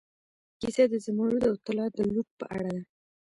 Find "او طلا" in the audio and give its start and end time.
1.49-1.85